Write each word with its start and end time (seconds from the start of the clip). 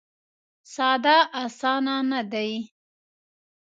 ساده 0.73 1.17
اسانه 1.43 1.95
نه 2.11 2.21
دی. 2.31 2.51